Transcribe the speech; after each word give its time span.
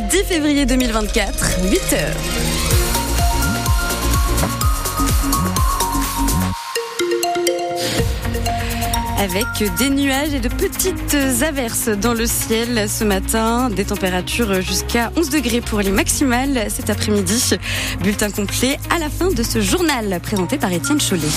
mardi 0.00 0.16
10 0.16 0.24
février 0.24 0.66
2024, 0.66 1.60
8h. 1.64 1.96
avec 9.18 9.44
des 9.78 9.90
nuages 9.90 10.32
et 10.32 10.40
de 10.40 10.48
petites 10.48 11.14
averses 11.42 11.88
dans 11.88 12.14
le 12.14 12.24
ciel 12.24 12.88
ce 12.88 13.04
matin, 13.04 13.68
des 13.68 13.84
températures 13.84 14.62
jusqu'à 14.62 15.12
11 15.14 15.28
degrés 15.28 15.60
pour 15.60 15.80
les 15.80 15.90
maximales 15.90 16.70
cet 16.70 16.88
après-midi. 16.88 17.56
Bulletin 18.02 18.30
complet 18.30 18.78
à 18.94 18.98
la 18.98 19.10
fin 19.10 19.28
de 19.28 19.42
ce 19.42 19.60
journal 19.60 20.18
présenté 20.22 20.56
par 20.56 20.72
Étienne 20.72 21.00
Chollet. 21.00 21.28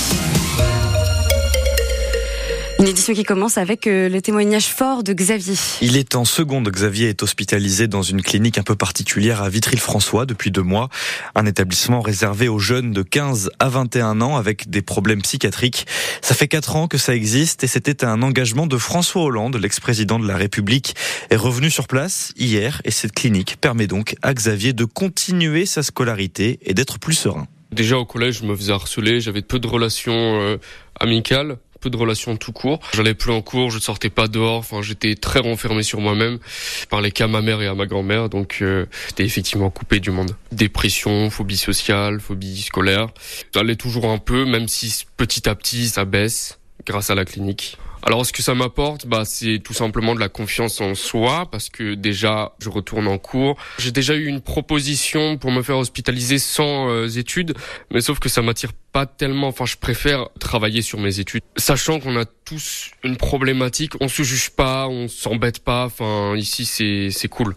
Une 2.84 2.90
édition 2.90 3.14
qui 3.14 3.24
commence 3.24 3.58
avec 3.58 3.88
euh, 3.88 4.10
le 4.10 4.22
témoignage 4.22 4.66
fort 4.66 5.04
de 5.04 5.14
Xavier. 5.14 5.56
Il 5.82 5.96
est 5.96 6.16
en 6.16 6.26
seconde. 6.26 6.68
Xavier 6.68 7.08
est 7.08 7.24
hospitalisé 7.24 7.88
dans 7.88 8.02
une 8.02 8.22
clinique 8.22 8.58
un 8.58 8.64
peu 8.64 8.76
particulière 8.76 9.42
à 9.42 9.48
Vitry-le-François 9.48 10.26
depuis 10.26 10.52
deux 10.52 10.64
mois. 10.64 10.90
Un 11.34 11.46
établissement 11.46 12.02
réservé 12.02 12.50
aux 12.50 12.60
jeunes 12.60 12.92
de 12.92 13.02
15 13.02 13.52
à 13.60 13.70
21 13.70 14.20
ans 14.20 14.36
avec 14.36 14.70
des 14.70 14.82
problèmes 14.82 15.22
psychiatriques. 15.22 15.88
Ça 16.22 16.36
fait 16.36 16.50
quatre 16.50 16.76
ans 16.76 16.90
que 16.90 16.98
ça 16.98 17.16
existe 17.16 17.64
et 17.64 17.68
c'était 17.68 18.04
un 18.04 18.22
engagement 18.22 18.68
de 18.68 18.78
François 18.78 19.24
Hollande, 19.24 19.56
l'ex-président 19.56 20.20
de 20.20 20.28
la 20.28 20.36
République, 20.36 20.94
est 21.30 21.38
revenu 21.38 21.72
sur 21.72 21.88
place 21.88 22.34
hier 22.36 22.82
et 22.84 22.92
cette 22.92 23.14
clinique 23.14 23.56
permet 23.62 23.88
donc 23.88 24.18
à 24.24 24.34
Xavier 24.34 24.74
de 24.74 24.84
continuer 24.84 25.66
sa 25.66 25.84
scolarité 25.84 26.60
et 26.64 26.74
d'être 26.74 27.00
plus 27.00 27.14
serein. 27.14 27.48
Déjà 27.72 27.98
au 27.98 28.04
collège, 28.04 28.40
je 28.42 28.46
me 28.46 28.54
faisais 28.58 28.74
harceler, 28.74 29.22
j'avais 29.22 29.42
peu 29.42 29.60
de 29.60 29.68
relations 29.68 30.42
euh, 30.42 30.58
amicales 31.00 31.60
peu 31.84 31.90
de 31.90 31.98
relations 31.98 32.38
tout 32.38 32.54
court. 32.54 32.80
J'allais 32.94 33.14
plus 33.14 33.32
en 33.32 33.42
cours, 33.42 33.70
je 33.70 33.76
ne 33.76 33.82
sortais 33.82 34.10
pas 34.10 34.30
dehors. 34.30 34.60
Enfin, 34.60 34.82
j'étais 34.82 35.16
très 35.16 35.40
renfermé 35.40 35.84
sur 35.84 36.00
moi-même. 36.00 36.40
Je 36.82 36.86
parlais 36.86 37.12
qu'à 37.12 37.28
ma 37.28 37.42
mère 37.42 37.62
et 37.62 37.68
à 37.68 37.76
ma 37.76 37.86
grand-mère, 37.86 38.30
donc 38.30 38.60
euh, 38.62 38.86
j'étais 39.10 39.26
effectivement 39.26 39.70
coupé 39.70 40.00
du 40.00 40.10
monde. 40.10 40.36
Dépression, 40.54 41.30
phobie 41.30 41.58
sociale, 41.58 42.22
phobie 42.22 42.62
scolaire. 42.62 43.10
J'allais 43.54 43.76
toujours 43.76 44.10
un 44.10 44.18
peu, 44.18 44.46
même 44.46 44.70
si 44.70 45.06
petit 45.18 45.50
à 45.50 45.56
petit 45.56 45.90
ça 45.90 46.06
baisse 46.06 46.60
grâce 46.86 47.10
à 47.10 47.16
la 47.16 47.26
clinique. 47.26 47.78
Alors 48.06 48.26
ce 48.26 48.34
que 48.34 48.42
ça 48.42 48.54
m'apporte, 48.54 49.08
bah 49.08 49.24
c'est 49.24 49.60
tout 49.64 49.74
simplement 49.74 50.14
de 50.14 50.20
la 50.20 50.28
confiance 50.28 50.82
en 50.82 50.94
soi 50.94 51.48
parce 51.50 51.70
que 51.70 51.94
déjà 51.94 52.54
je 52.60 52.68
retourne 52.68 53.08
en 53.08 53.18
cours. 53.18 53.58
J'ai 53.80 53.92
déjà 53.92 54.14
eu 54.14 54.26
une 54.26 54.42
proposition 54.42 55.38
pour 55.38 55.52
me 55.52 55.62
faire 55.62 55.78
hospitaliser 55.78 56.38
sans 56.38 56.90
euh, 56.90 57.08
études, 57.08 57.54
mais 57.92 58.02
sauf 58.02 58.20
que 58.20 58.28
ça 58.28 58.42
m'attire 58.42 58.72
pas 58.92 59.06
tellement. 59.06 59.48
Enfin, 59.48 59.66
je 59.66 59.78
préfère 59.78 60.28
travailler 60.38 60.82
sur 60.82 61.00
mes 61.00 61.22
études, 61.22 61.44
sachant 61.56 62.02
qu'on 62.02 62.18
a 62.18 62.26
tous 62.26 62.92
une 63.06 63.16
problématique. 63.16 63.94
On 64.02 64.10
se 64.10 64.24
juge 64.24 64.50
pas, 64.50 64.90
on 64.90 65.08
s'embête 65.08 65.60
pas. 65.60 65.86
Enfin, 65.86 66.36
ici 66.36 66.66
c'est 66.66 67.08
c'est 67.10 67.30
cool. 67.30 67.56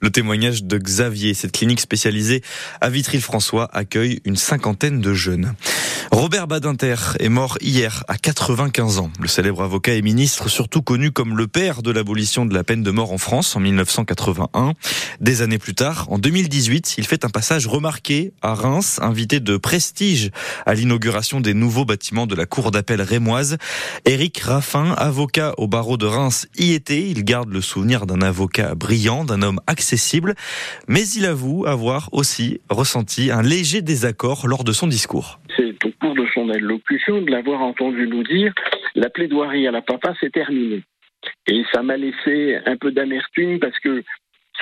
Le 0.00 0.10
témoignage 0.10 0.64
de 0.64 0.78
Xavier, 0.78 1.34
cette 1.34 1.52
clinique 1.52 1.80
spécialisée 1.80 2.42
à 2.80 2.90
Vitry-le-François, 2.90 3.68
accueille 3.72 4.20
une 4.24 4.36
cinquantaine 4.36 5.00
de 5.00 5.14
jeunes. 5.14 5.54
Robert 6.12 6.48
Badinter 6.48 6.96
est 7.20 7.28
mort 7.28 7.56
hier 7.60 8.02
à 8.08 8.18
95 8.18 8.98
ans. 8.98 9.10
Le 9.20 9.28
célèbre 9.28 9.62
avocat 9.62 9.94
et 9.94 10.02
ministre, 10.02 10.48
surtout 10.48 10.82
connu 10.82 11.12
comme 11.12 11.36
le 11.36 11.46
père 11.46 11.82
de 11.82 11.90
l'abolition 11.92 12.44
de 12.46 12.52
la 12.52 12.64
peine 12.64 12.82
de 12.82 12.90
mort 12.90 13.12
en 13.12 13.18
France 13.18 13.54
en 13.54 13.60
1981. 13.60 14.74
Des 15.20 15.42
années 15.42 15.58
plus 15.58 15.74
tard, 15.74 16.06
en 16.10 16.18
2018, 16.18 16.96
il 16.98 17.06
fait 17.06 17.24
un 17.24 17.28
passage 17.28 17.68
remarqué 17.68 18.32
à 18.42 18.54
Reims, 18.54 18.98
invité 19.02 19.38
de 19.38 19.56
prestige 19.56 20.30
à 20.66 20.74
l'inauguration 20.74 21.40
des 21.40 21.54
nouveaux 21.54 21.84
bâtiments 21.84 22.26
de 22.26 22.34
la 22.34 22.44
cour 22.44 22.72
d'appel 22.72 23.02
rémoise. 23.02 23.56
Éric 24.04 24.40
Raffin, 24.40 24.92
avocat 24.92 25.54
au 25.58 25.68
barreau 25.68 25.96
de 25.96 26.06
Reims, 26.06 26.48
y 26.58 26.72
était. 26.72 27.08
Il 27.08 27.24
garde 27.24 27.50
le 27.50 27.60
souvenir 27.60 28.06
d'un 28.06 28.20
avocat 28.20 28.74
brillant, 28.74 29.24
d'un 29.24 29.42
homme 29.42 29.59
accessible, 29.66 30.34
mais 30.88 31.06
il 31.08 31.26
avoue 31.26 31.66
avoir 31.66 32.08
aussi 32.12 32.60
ressenti 32.68 33.30
un 33.30 33.42
léger 33.42 33.82
désaccord 33.82 34.46
lors 34.46 34.64
de 34.64 34.72
son 34.72 34.86
discours. 34.86 35.40
C'est 35.56 35.84
au 35.84 35.90
cours 36.00 36.14
de 36.14 36.26
son 36.34 36.48
allocution 36.50 37.22
de 37.22 37.30
l'avoir 37.30 37.60
entendu 37.62 38.06
nous 38.06 38.22
dire 38.22 38.52
la 38.94 39.10
plaidoirie 39.10 39.66
à 39.66 39.70
la 39.70 39.82
papa, 39.82 40.14
c'est 40.20 40.32
terminé. 40.32 40.82
Et 41.46 41.62
ça 41.72 41.82
m'a 41.82 41.96
laissé 41.96 42.58
un 42.66 42.76
peu 42.76 42.92
d'amertume 42.92 43.58
parce 43.58 43.78
que 43.80 44.02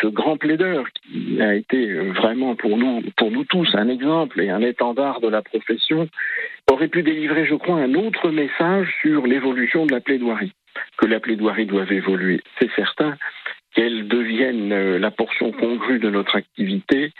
ce 0.00 0.06
grand 0.06 0.36
plaideur 0.36 0.84
qui 0.92 1.40
a 1.40 1.54
été 1.54 1.92
vraiment 2.10 2.54
pour 2.54 2.76
nous, 2.76 3.02
pour 3.16 3.30
nous 3.30 3.44
tous 3.44 3.68
un 3.74 3.88
exemple 3.88 4.40
et 4.40 4.50
un 4.50 4.60
étendard 4.60 5.20
de 5.20 5.28
la 5.28 5.42
profession, 5.42 6.08
aurait 6.70 6.88
pu 6.88 7.02
délivrer, 7.02 7.46
je 7.46 7.54
crois, 7.54 7.76
un 7.76 7.94
autre 7.94 8.30
message 8.30 8.88
sur 9.02 9.26
l'évolution 9.26 9.86
de 9.86 9.94
la 9.94 10.00
plaidoirie. 10.00 10.52
Que 10.98 11.06
la 11.06 11.18
plaidoirie 11.18 11.66
doit 11.66 11.90
évoluer, 11.90 12.40
c'est 12.60 12.70
certain, 12.76 13.16
qu'elle 13.78 14.08
devienne 14.08 14.72
euh, 14.72 14.98
la 14.98 15.12
portion 15.12 15.52
congrue 15.52 16.00
de 16.00 16.10
notre 16.10 16.34
activité, 16.34 17.12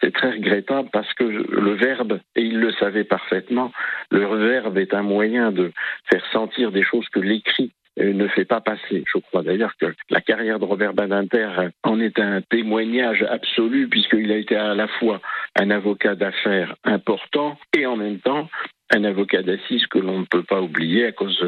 c'est 0.00 0.14
très 0.14 0.30
regrettable 0.30 0.88
parce 0.90 1.12
que 1.12 1.24
le 1.24 1.72
verbe, 1.74 2.20
et 2.34 2.40
il 2.40 2.58
le 2.58 2.72
savait 2.72 3.04
parfaitement, 3.04 3.70
le 4.10 4.24
verbe 4.24 4.78
est 4.78 4.94
un 4.94 5.02
moyen 5.02 5.52
de 5.52 5.72
faire 6.10 6.24
sentir 6.32 6.72
des 6.72 6.82
choses 6.82 7.06
que 7.10 7.20
l'écrit 7.20 7.72
euh, 7.98 8.14
ne 8.14 8.28
fait 8.28 8.46
pas 8.46 8.62
passer. 8.62 9.04
Je 9.12 9.18
crois 9.18 9.42
d'ailleurs 9.42 9.76
que 9.78 9.94
la 10.08 10.22
carrière 10.22 10.58
de 10.58 10.64
Robert 10.64 10.94
Badinter 10.94 11.50
en 11.82 12.00
est 12.00 12.18
un 12.18 12.40
témoignage 12.40 13.22
absolu 13.22 13.86
puisqu'il 13.88 14.32
a 14.32 14.36
été 14.36 14.56
à 14.56 14.74
la 14.74 14.88
fois 14.88 15.20
un 15.60 15.70
avocat 15.70 16.14
d'affaires 16.14 16.76
important 16.84 17.58
et 17.76 17.84
en 17.84 17.96
même 17.96 18.20
temps 18.20 18.48
un 18.90 19.04
avocat 19.04 19.42
d'assises 19.42 19.86
que 19.86 19.98
l'on 19.98 20.20
ne 20.20 20.24
peut 20.24 20.42
pas 20.42 20.60
oublier 20.60 21.06
à 21.06 21.12
cause 21.12 21.38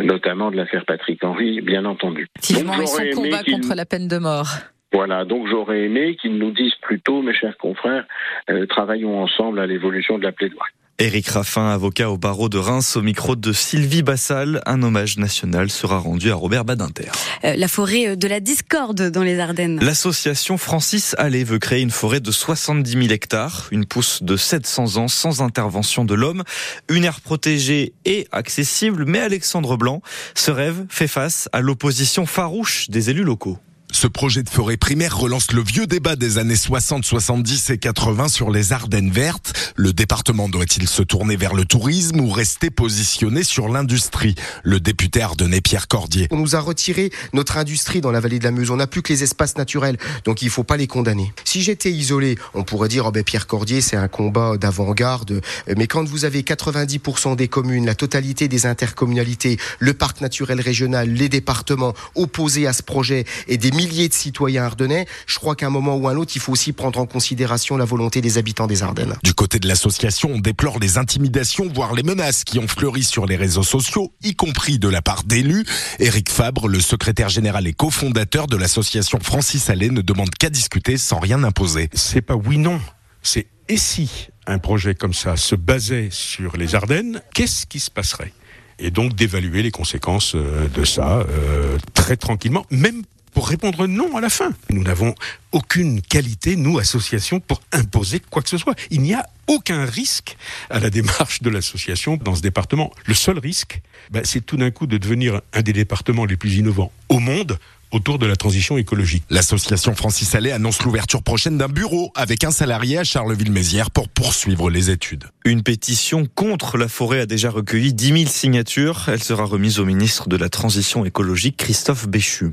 notamment 0.00 0.50
de 0.50 0.56
l'affaire 0.56 0.84
Patrick 0.84 1.22
Henry, 1.22 1.60
bien 1.60 1.84
entendu. 1.84 2.28
Effectivement, 2.38 2.80
et 2.80 2.86
son 2.86 3.22
combat 3.22 3.42
contre 3.44 3.74
la 3.74 3.84
peine 3.84 4.08
de 4.08 4.18
mort. 4.18 4.48
Voilà, 4.92 5.24
donc 5.24 5.48
j'aurais 5.48 5.84
aimé 5.84 6.16
qu'ils 6.20 6.36
nous 6.36 6.50
disent 6.50 6.74
plutôt, 6.82 7.22
mes 7.22 7.32
chers 7.32 7.56
confrères, 7.56 8.04
euh, 8.50 8.66
travaillons 8.66 9.22
ensemble 9.22 9.58
à 9.58 9.66
l'évolution 9.66 10.18
de 10.18 10.24
la 10.24 10.32
plaidoirie. 10.32 10.72
Éric 11.02 11.30
Raffin, 11.30 11.68
avocat 11.68 12.10
au 12.10 12.16
barreau 12.16 12.48
de 12.48 12.58
Reims, 12.58 12.94
au 12.94 13.02
micro 13.02 13.34
de 13.34 13.52
Sylvie 13.52 14.02
Bassal. 14.02 14.62
Un 14.66 14.84
hommage 14.84 15.18
national 15.18 15.68
sera 15.68 15.98
rendu 15.98 16.30
à 16.30 16.36
Robert 16.36 16.64
Badinter. 16.64 17.10
Euh, 17.42 17.56
la 17.56 17.66
forêt 17.66 18.16
de 18.16 18.28
la 18.28 18.38
discorde 18.38 19.10
dans 19.10 19.24
les 19.24 19.40
Ardennes. 19.40 19.80
L'association 19.82 20.58
Francis 20.58 21.16
Allais 21.18 21.42
veut 21.42 21.58
créer 21.58 21.82
une 21.82 21.90
forêt 21.90 22.20
de 22.20 22.30
70 22.30 22.88
000 22.92 23.02
hectares, 23.06 23.66
une 23.72 23.84
pousse 23.84 24.22
de 24.22 24.36
700 24.36 24.96
ans 24.98 25.08
sans 25.08 25.42
intervention 25.42 26.04
de 26.04 26.14
l'homme, 26.14 26.44
une 26.88 27.02
aire 27.02 27.20
protégée 27.20 27.94
et 28.04 28.28
accessible. 28.30 29.04
Mais 29.04 29.18
Alexandre 29.18 29.76
Blanc, 29.76 30.02
ce 30.36 30.52
rêve 30.52 30.86
fait 30.88 31.08
face 31.08 31.48
à 31.52 31.62
l'opposition 31.62 32.26
farouche 32.26 32.90
des 32.90 33.10
élus 33.10 33.24
locaux. 33.24 33.58
Ce 33.92 34.06
projet 34.06 34.42
de 34.42 34.48
forêt 34.48 34.78
primaire 34.78 35.16
relance 35.16 35.52
le 35.52 35.62
vieux 35.62 35.86
débat 35.86 36.16
des 36.16 36.38
années 36.38 36.56
60, 36.56 37.04
70 37.04 37.70
et 37.70 37.78
80 37.78 38.28
sur 38.28 38.50
les 38.50 38.72
Ardennes 38.72 39.10
vertes. 39.10 39.52
Le 39.76 39.92
département 39.92 40.48
doit-il 40.48 40.88
se 40.88 41.02
tourner 41.02 41.36
vers 41.36 41.54
le 41.54 41.66
tourisme 41.66 42.20
ou 42.20 42.30
rester 42.30 42.70
positionné 42.70 43.44
sur 43.44 43.68
l'industrie? 43.68 44.34
Le 44.62 44.80
député 44.80 45.20
ardennais 45.20 45.60
Pierre 45.60 45.88
Cordier. 45.88 46.26
On 46.30 46.38
nous 46.38 46.56
a 46.56 46.60
retiré 46.60 47.12
notre 47.34 47.58
industrie 47.58 48.00
dans 48.00 48.10
la 48.10 48.20
vallée 48.20 48.38
de 48.38 48.44
la 48.44 48.50
Meuse. 48.50 48.70
On 48.70 48.76
n'a 48.76 48.86
plus 48.86 49.02
que 49.02 49.12
les 49.12 49.22
espaces 49.22 49.58
naturels, 49.58 49.98
donc 50.24 50.40
il 50.40 50.46
ne 50.46 50.50
faut 50.50 50.64
pas 50.64 50.78
les 50.78 50.86
condamner. 50.86 51.32
Si 51.44 51.60
j'étais 51.60 51.92
isolé, 51.92 52.38
on 52.54 52.64
pourrait 52.64 52.88
dire 52.88 53.04
oh 53.06 53.12
ben 53.12 53.22
Pierre 53.22 53.46
Cordier, 53.46 53.82
c'est 53.82 53.96
un 53.96 54.08
combat 54.08 54.56
d'avant-garde. 54.56 55.42
Mais 55.76 55.86
quand 55.86 56.04
vous 56.04 56.24
avez 56.24 56.40
90% 56.40 57.36
des 57.36 57.48
communes, 57.48 57.84
la 57.84 57.94
totalité 57.94 58.48
des 58.48 58.64
intercommunalités, 58.64 59.58
le 59.80 59.92
parc 59.92 60.22
naturel 60.22 60.62
régional, 60.62 61.10
les 61.10 61.28
départements 61.28 61.92
opposés 62.14 62.66
à 62.66 62.72
ce 62.72 62.82
projet 62.82 63.26
et 63.48 63.58
des 63.58 63.70
milliers 63.70 63.81
de 63.86 64.14
citoyens 64.14 64.64
ardennais, 64.64 65.06
je 65.26 65.38
crois 65.38 65.54
qu'à 65.56 65.66
un 65.66 65.70
moment 65.70 65.96
ou 65.96 66.08
un 66.08 66.16
autre, 66.16 66.32
il 66.34 66.40
faut 66.40 66.52
aussi 66.52 66.72
prendre 66.72 66.98
en 66.98 67.06
considération 67.06 67.76
la 67.76 67.84
volonté 67.84 68.20
des 68.20 68.38
habitants 68.38 68.66
des 68.66 68.82
Ardennes. 68.82 69.16
Du 69.22 69.34
côté 69.34 69.58
de 69.58 69.68
l'association, 69.68 70.30
on 70.32 70.38
déplore 70.38 70.78
les 70.78 70.98
intimidations, 70.98 71.68
voire 71.72 71.94
les 71.94 72.02
menaces 72.02 72.44
qui 72.44 72.58
ont 72.58 72.68
fleuri 72.68 73.04
sur 73.04 73.26
les 73.26 73.36
réseaux 73.36 73.62
sociaux, 73.62 74.12
y 74.22 74.34
compris 74.34 74.78
de 74.78 74.88
la 74.88 75.02
part 75.02 75.24
d'élus. 75.24 75.64
Éric 75.98 76.30
Fabre, 76.30 76.68
le 76.68 76.80
secrétaire 76.80 77.28
général 77.28 77.66
et 77.66 77.72
cofondateur 77.72 78.46
de 78.46 78.56
l'association 78.56 79.18
Francis 79.20 79.70
Allais, 79.70 79.90
ne 79.90 80.02
demande 80.02 80.30
qu'à 80.30 80.50
discuter 80.50 80.96
sans 80.96 81.18
rien 81.18 81.42
imposer. 81.44 81.88
C'est 81.92 82.22
pas 82.22 82.34
oui 82.34 82.58
non, 82.58 82.80
c'est 83.22 83.46
et 83.68 83.76
si 83.76 84.28
un 84.46 84.58
projet 84.58 84.94
comme 84.94 85.14
ça 85.14 85.36
se 85.36 85.54
basait 85.54 86.08
sur 86.10 86.56
les 86.56 86.74
Ardennes, 86.74 87.22
qu'est-ce 87.32 87.64
qui 87.64 87.80
se 87.80 87.90
passerait? 87.90 88.32
Et 88.78 88.90
donc 88.90 89.14
d'évaluer 89.14 89.62
les 89.62 89.70
conséquences 89.70 90.34
euh, 90.34 90.68
de 90.68 90.84
ça 90.84 91.20
euh, 91.20 91.78
très 91.94 92.16
tranquillement, 92.16 92.66
même 92.70 93.02
pour 93.32 93.48
répondre 93.48 93.86
non 93.86 94.16
à 94.16 94.20
la 94.20 94.30
fin. 94.30 94.52
Nous 94.70 94.82
n'avons 94.82 95.14
aucune 95.52 96.02
qualité, 96.02 96.56
nous, 96.56 96.78
association, 96.78 97.40
pour 97.40 97.60
imposer 97.72 98.20
quoi 98.20 98.42
que 98.42 98.48
ce 98.48 98.58
soit. 98.58 98.74
Il 98.90 99.00
n'y 99.02 99.14
a 99.14 99.28
aucun 99.46 99.84
risque 99.84 100.36
à 100.70 100.78
la 100.78 100.90
démarche 100.90 101.42
de 101.42 101.50
l'association 101.50 102.16
dans 102.16 102.34
ce 102.34 102.42
département. 102.42 102.92
Le 103.06 103.14
seul 103.14 103.38
risque, 103.38 103.80
bah, 104.10 104.20
c'est 104.24 104.44
tout 104.44 104.56
d'un 104.56 104.70
coup 104.70 104.86
de 104.86 104.98
devenir 104.98 105.40
un 105.52 105.62
des 105.62 105.72
départements 105.72 106.24
les 106.24 106.36
plus 106.36 106.56
innovants 106.56 106.92
au 107.08 107.18
monde 107.18 107.58
autour 107.92 108.18
de 108.18 108.26
la 108.26 108.36
transition 108.36 108.76
écologique. 108.76 109.24
L'association 109.30 109.94
Francis 109.94 110.34
Allais 110.34 110.52
annonce 110.52 110.82
l'ouverture 110.82 111.22
prochaine 111.22 111.58
d'un 111.58 111.68
bureau 111.68 112.10
avec 112.16 112.42
un 112.42 112.50
salarié 112.50 112.98
à 112.98 113.04
Charleville-Mézières 113.04 113.90
pour 113.90 114.08
poursuivre 114.08 114.70
les 114.70 114.90
études. 114.90 115.24
Une 115.44 115.62
pétition 115.62 116.26
contre 116.34 116.78
la 116.78 116.88
forêt 116.88 117.20
a 117.20 117.26
déjà 117.26 117.50
recueilli 117.50 117.92
10 117.92 118.06
000 118.06 118.18
signatures. 118.26 119.08
Elle 119.08 119.22
sera 119.22 119.44
remise 119.44 119.78
au 119.78 119.84
ministre 119.84 120.28
de 120.28 120.36
la 120.36 120.48
Transition 120.48 121.04
écologique, 121.04 121.56
Christophe 121.56 122.08
Béchu. 122.08 122.52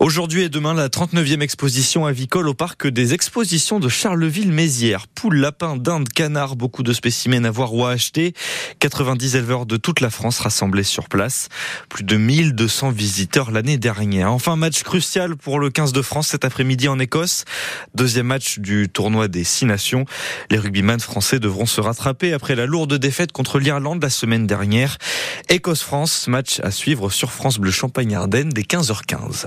Aujourd'hui 0.00 0.42
et 0.42 0.48
demain, 0.48 0.74
la 0.74 0.88
39e 0.88 1.42
exposition 1.42 2.06
avicole 2.06 2.48
au 2.48 2.54
parc 2.54 2.86
des 2.86 3.14
expositions 3.14 3.78
de 3.78 3.88
Charleville-Mézières. 3.88 5.06
Poules, 5.08 5.36
lapins, 5.36 5.76
dindes, 5.76 6.08
canards, 6.08 6.56
beaucoup 6.56 6.82
de 6.82 6.92
spécimens 6.92 7.44
à 7.44 7.50
voir 7.50 7.74
ou 7.74 7.84
à 7.84 7.90
acheter. 7.90 8.32
90 8.80 9.36
éleveurs 9.36 9.66
de 9.66 9.76
toute 9.76 10.00
la 10.00 10.10
France 10.10 10.40
rassemblés 10.40 10.82
sur 10.82 11.08
place. 11.08 11.48
Plus 11.88 12.04
de 12.04 12.16
1200 12.16 12.90
visiteurs 12.90 13.50
l'année 13.50 13.76
dernière. 13.78 14.32
Enfin, 14.32 14.56
match 14.72 14.84
crucial 14.84 15.36
pour 15.36 15.60
le 15.60 15.68
15 15.68 15.92
de 15.92 16.00
France 16.00 16.28
cet 16.28 16.46
après-midi 16.46 16.88
en 16.88 16.98
Écosse. 16.98 17.44
Deuxième 17.94 18.28
match 18.28 18.58
du 18.58 18.88
tournoi 18.88 19.28
des 19.28 19.44
Six 19.44 19.66
Nations. 19.66 20.06
Les 20.48 20.56
rugbyman 20.56 20.98
français 20.98 21.38
devront 21.38 21.66
se 21.66 21.82
rattraper 21.82 22.32
après 22.32 22.54
la 22.54 22.64
lourde 22.64 22.94
défaite 22.94 23.32
contre 23.32 23.58
l'Irlande 23.58 24.02
la 24.02 24.08
semaine 24.08 24.46
dernière. 24.46 24.96
Écosse-France, 25.50 26.26
match 26.26 26.58
à 26.62 26.70
suivre 26.70 27.10
sur 27.10 27.32
France 27.32 27.58
Bleu 27.58 27.70
Champagne-Ardenne 27.70 28.48
dès 28.48 28.62
15h15. 28.62 29.44